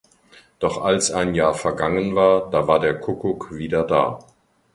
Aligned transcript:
Doch 0.57 0.79
als 0.83 1.11
ein 1.11 1.35
Jahr 1.35 1.53
vergangen 1.53 2.15
war, 2.15 2.49
da 2.49 2.67
war 2.67 2.79
der 2.79 2.99
Kuckuck 2.99 3.51
wieder 3.53 3.83
da. 3.83 4.17